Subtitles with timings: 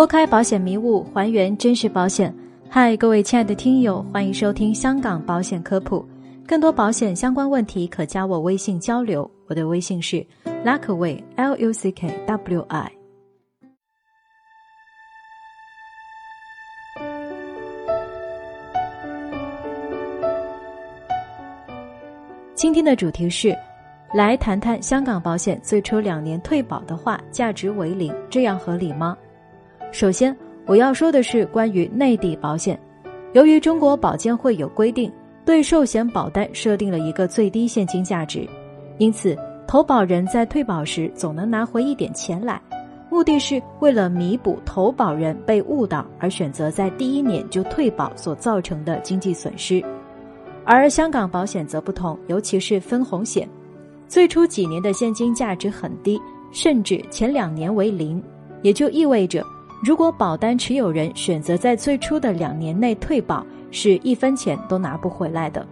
[0.00, 2.34] 拨开保险迷雾，还原真实保险。
[2.70, 6.02] 嗨，各位亲爱的听友，欢迎收听香港保险科普。
[6.46, 9.30] 更多保险相关问题，可加我微信交流。
[9.46, 10.26] 我的微信是
[10.64, 12.90] Luckway L U C K W I。
[22.54, 23.54] 今天的主题是，
[24.14, 29.14] 来谈谈香港保险最初两年退保的话，价值为零，这样合理吗？
[29.92, 30.34] 首先，
[30.66, 32.78] 我要说的是关于内地保险。
[33.32, 35.10] 由于中国保监会有规定，
[35.44, 38.48] 对寿险保单设定了一个最低现金价值，
[38.98, 42.60] 因此投保人在退保时总能拿回一点钱来。
[43.10, 49.82] 目的是为了弥补投保人被误导而选择在第一年就退保所造成的经济损失。
[50.64, 53.48] 而香港保险则不同，尤其是分红险，
[54.06, 56.20] 最初几年的现金价值很低，
[56.52, 58.22] 甚至前两年为零，
[58.62, 59.44] 也就意味着。
[59.82, 65.66] 如果保单持有人选择在最初的两年内退保，是一分钱都拿不回来的。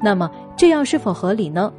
[0.00, 1.72] 那么这样是否合理呢？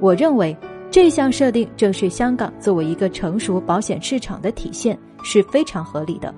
[0.00, 0.56] 我认为
[0.90, 6.32] 这项设定正是香港作为一个成熟保险市场的体现，是非常合理的，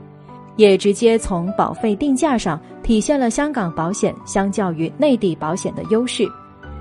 [0.56, 6.26] 也直接从保费定价上体现了香港保险相较于内地保险的优势。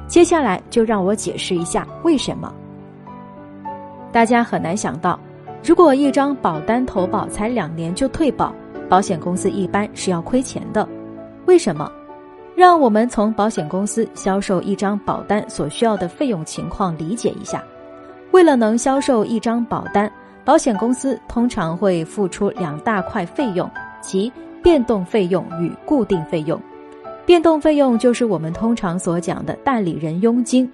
[0.08, 2.52] 接下来就让我解释一下为什么。
[4.11, 5.19] 大家很难想到。
[5.63, 8.53] 如果一张保单投保才两年就退保，
[8.88, 10.88] 保险公司一般是要亏钱的。
[11.45, 11.91] 为什么？
[12.55, 17.63] 让我们从保险公司销售一张保单所需要的费用情况理解一下。
[18.31, 20.11] 为了能销售一张保单，
[20.43, 23.69] 保险公司通常会付出两大块费用，
[24.01, 26.59] 即变动费用与固定费用。
[27.25, 30.69] 变动费用就是我们通常所讲的代理人佣金，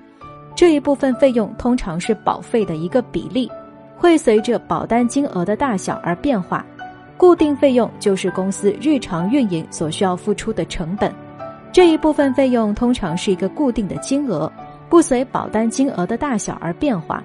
[0.56, 3.50] 这一部分费用通常是保费的一个比例。
[3.98, 6.66] 会随着保单金额的大小而变化，
[7.18, 11.12] 固定费用就是公司日常运营所需要付出的成本，
[11.72, 14.52] 这一部分费用通常是一个固定的金额，
[14.90, 17.24] 不随保单金额的大小而变化。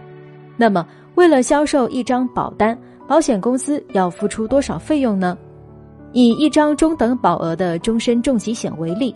[0.57, 0.87] 那么，
[1.17, 2.79] 为了销售一张保单，
[3.09, 5.37] 保险公司要付出多少费用呢？
[6.13, 9.15] 以一张中等保额的终身重疾险为例，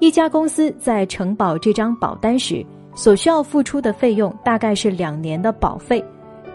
[0.00, 2.64] 一家公司在承保这张保单时，
[2.94, 6.04] 所需要付出的费用大概是两年的保费。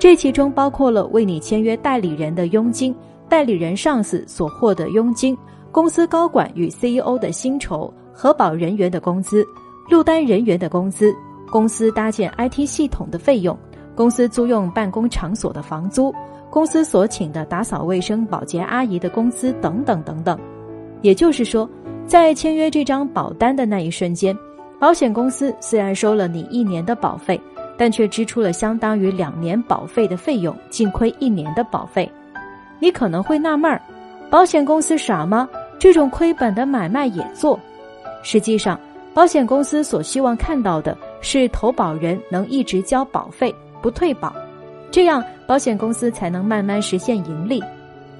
[0.01, 2.93] 这其中包括了为你签约代理人的佣金、
[3.29, 5.37] 代理人上司所获的佣金、
[5.71, 9.45] 公司高管与 CEO 的薪酬、核保人员的工资、
[9.91, 11.13] 录单人员的工资、
[11.51, 13.55] 公司搭建 IT 系统的费用、
[13.95, 16.11] 公司租用办公场所的房租、
[16.49, 20.35] 公司所请的打扫卫生保洁阿姨的工资等等等等。
[21.03, 21.69] 也就是说，
[22.07, 24.35] 在签约这张保单的那一瞬间，
[24.79, 27.39] 保险公司虽然收了你一年的保费。
[27.81, 32.07] 但却支出了相当于两年保费的费用，净亏一年的保费。
[32.77, 33.81] 你可能会纳闷儿，
[34.29, 35.49] 保险公司傻吗？
[35.79, 37.59] 这种亏本的买卖也做？
[38.21, 38.79] 实际上，
[39.15, 44.31] 保险公司所希望看到的是投保人能一直交保费，不退保，
[44.91, 47.63] 这样保险公司才能慢慢实现盈利。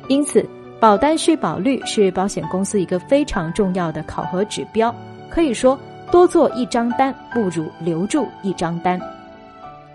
[0.07, 0.43] 因此，
[0.79, 4.91] 保单续保率是保险公司一个非常重要的考核指标。
[5.29, 5.79] 可以说，
[6.09, 8.99] 多做一张单不如留住一张单。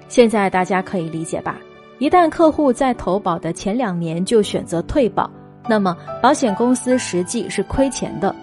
[0.09, 1.59] 现在大家可以理解吧？
[1.99, 5.31] 一旦客户在投保的前两年就选择退保，
[5.69, 8.34] 那么保险公司实际是亏钱的。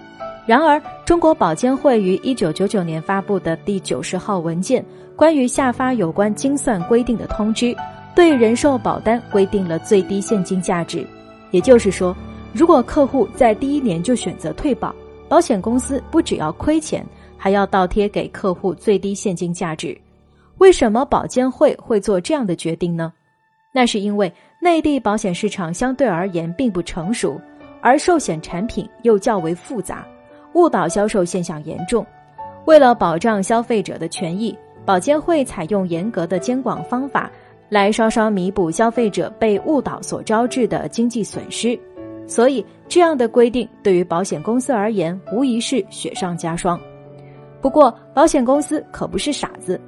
[0.46, 4.82] 然而，中国保监会于一九九九年发布的第九十号文件
[5.16, 7.66] 《关于下发有关精算规定的通知》，
[8.14, 11.06] 对人寿保单规定了最低现金价值。
[11.50, 12.14] 也就是说，
[12.52, 14.94] 如果客户在第一年就选择退保，
[15.28, 17.06] 保险公司不只要亏钱，
[17.38, 19.96] 还要倒贴给客户最低现金价值。
[20.58, 23.12] 为什么保监会会做这样的决定呢？
[23.72, 27.40] 那是因为内地保险市场相对而言并不成熟，
[27.80, 30.06] 而寿险产品又较为复杂，
[30.54, 32.06] 误导销售现象严重。
[32.66, 37.30] 为了保障消费者的权益，保监会采用严格的监管方法，
[37.68, 41.78] 来稍稍弥补消费者被误导所招致的经济损失。
[42.26, 46.80] 所以，这样的规定对于保险公司而言，无疑是雪上加霜。
[47.60, 49.78] 不过，保险公司可不是傻子。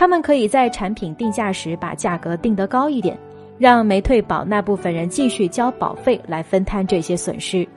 [0.00, 3.14] 他们可以在产品定价时把价格定得高一点，
[3.58, 7.68] 让没退保那部分人继续交保费来分摊这些损失。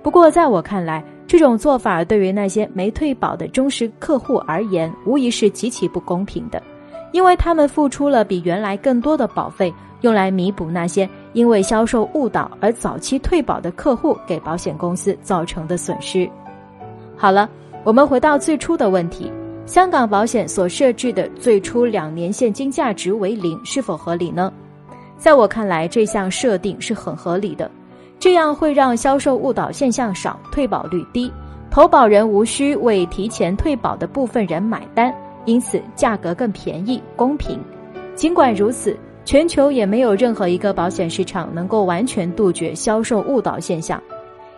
[0.00, 6.62] 不过，在我看来，这种做法对于那些没退保的忠实客户而言，无疑是极其不公平的，
[7.10, 16.30] 因为他们付出了比原来更多的保费，用来弥补那些因为销售误导而早期退保的客户给保险公司造成的损失。
[17.16, 17.50] 好了，
[17.82, 19.32] 我们回到最初的问题。
[19.66, 24.52] 香港保险所设置的最初两年现金价值为零，是否合理呢？
[25.18, 27.68] 在我看来，这项设定是很合理的。
[28.18, 31.30] 这样会让销售误导现象少，退保率低，
[31.68, 35.12] 投保人无需为提前退保的部分人买单，
[35.46, 37.60] 因此价格更便宜、公平。
[38.14, 44.00] 尽管如此，全球也没有任何一个保险市场能够完全杜绝销售误导现象，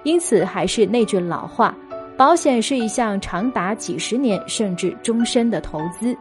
[0.02, 1.74] 因此还是那句老话。
[2.18, 6.18] 保险是一项长达几十年甚至终身的投资，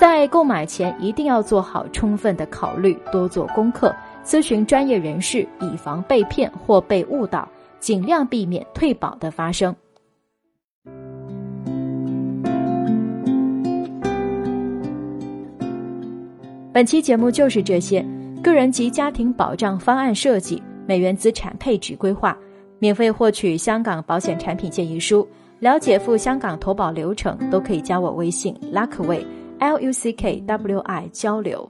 [0.00, 3.94] 在购买前一定要做好充分的考虑，多做功课，
[4.24, 7.46] 咨询专业人士，以防被骗或被误导，
[7.78, 9.76] 尽量避免退保的发生。
[16.72, 18.02] 本期节目就是这些，
[18.42, 22.34] 个人及家庭保障方案设计、美元资产配置规划。
[22.84, 25.26] 免费获取香港保险产品建议书，
[25.60, 29.24] 了解赴香港投保流程，都可以加我微信 Luckway
[29.58, 31.66] L U C K W I 交流。